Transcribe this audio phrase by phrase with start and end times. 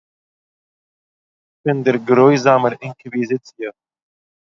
[1.61, 3.69] פון דער גרויזאַמער אינקוויזיציע